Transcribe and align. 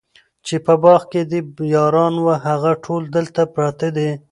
چي 0.45 0.55
په 0.65 0.73
باغ 0.83 1.01
کي 1.11 1.21
دي 1.31 1.39
یاران 1.75 2.13
وه 2.25 2.35
هغه 2.47 2.71
ټول 2.85 3.03
دلته 3.15 3.41
پراته 3.53 3.87
دي 3.97 4.09